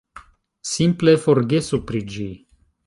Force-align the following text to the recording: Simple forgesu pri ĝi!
Simple 0.69 1.15
forgesu 1.27 1.83
pri 1.91 2.05
ĝi! 2.17 2.29